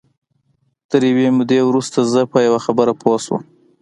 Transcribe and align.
تر 0.89 1.01
یوې 1.09 1.27
مودې 1.37 1.59
وروسته 1.65 1.99
زه 2.13 2.21
په 2.31 2.37
یوه 2.47 2.59
خبره 2.65 2.93
پوه 3.01 3.17
شوم 3.25 3.41